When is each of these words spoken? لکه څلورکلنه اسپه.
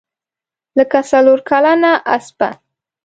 لکه 0.77 0.99
څلورکلنه 1.09 1.91
اسپه. 2.15 2.49